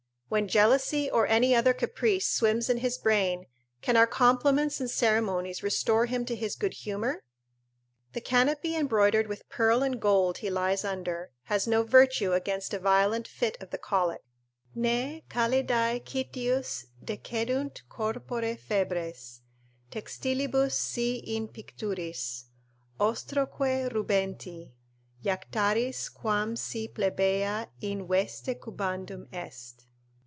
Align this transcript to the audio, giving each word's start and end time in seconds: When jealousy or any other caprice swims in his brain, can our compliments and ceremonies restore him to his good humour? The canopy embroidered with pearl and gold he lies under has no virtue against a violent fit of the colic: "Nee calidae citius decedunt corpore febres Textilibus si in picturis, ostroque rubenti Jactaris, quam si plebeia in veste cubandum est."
When 0.33 0.47
jealousy 0.47 1.11
or 1.11 1.27
any 1.27 1.53
other 1.53 1.73
caprice 1.73 2.25
swims 2.25 2.69
in 2.69 2.77
his 2.77 2.97
brain, 2.97 3.47
can 3.81 3.97
our 3.97 4.07
compliments 4.07 4.79
and 4.79 4.89
ceremonies 4.89 5.61
restore 5.61 6.05
him 6.05 6.23
to 6.23 6.37
his 6.37 6.55
good 6.55 6.73
humour? 6.73 7.25
The 8.13 8.21
canopy 8.21 8.73
embroidered 8.77 9.27
with 9.27 9.49
pearl 9.49 9.83
and 9.83 9.99
gold 9.99 10.37
he 10.37 10.49
lies 10.49 10.85
under 10.85 11.31
has 11.51 11.67
no 11.67 11.83
virtue 11.83 12.31
against 12.31 12.73
a 12.73 12.79
violent 12.79 13.27
fit 13.27 13.57
of 13.59 13.71
the 13.71 13.77
colic: 13.77 14.21
"Nee 14.73 15.25
calidae 15.29 15.99
citius 16.05 16.85
decedunt 17.03 17.81
corpore 17.89 18.55
febres 18.57 19.41
Textilibus 19.91 20.71
si 20.75 21.15
in 21.17 21.49
picturis, 21.49 22.45
ostroque 23.01 23.91
rubenti 23.91 24.71
Jactaris, 25.21 26.07
quam 26.07 26.55
si 26.55 26.87
plebeia 26.87 27.67
in 27.81 28.07
veste 28.07 28.55
cubandum 28.61 29.27
est." 29.33 29.87